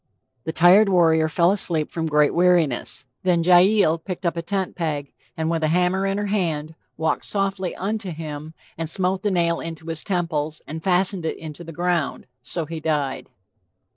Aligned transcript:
The 0.45 0.51
tired 0.51 0.89
warrior 0.89 1.29
fell 1.29 1.51
asleep 1.51 1.91
from 1.91 2.07
great 2.07 2.33
weariness. 2.33 3.05
Then 3.21 3.43
Jael 3.43 3.99
picked 3.99 4.25
a 4.25 4.31
tent 4.41 4.75
peg 4.75 5.13
and 5.37 5.47
with 5.47 5.63
a 5.63 5.67
hammer 5.67 6.07
in 6.07 6.17
her 6.17 6.25
hand 6.25 6.73
"walked 6.97 7.23
softly 7.23 7.75
unto 7.75 8.09
him, 8.09 8.55
and 8.79 8.89
smote 8.89 9.21
the 9.21 9.29
nail 9.29 9.59
into 9.59 9.85
his 9.89 10.03
temples, 10.03 10.59
and 10.65 10.83
fastened 10.83 11.23
it 11.27 11.37
into 11.37 11.63
the 11.63 11.71
ground...So 11.71 12.65
he 12.65 12.79
died." 12.79 13.29